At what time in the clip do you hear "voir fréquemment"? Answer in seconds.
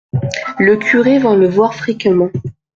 1.47-2.31